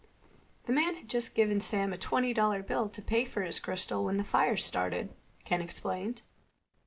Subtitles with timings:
[0.63, 4.03] "The man had just given Sam a twenty dollar bill to pay for his crystal
[4.03, 5.13] when the fire started,"
[5.45, 6.23] Ken explained.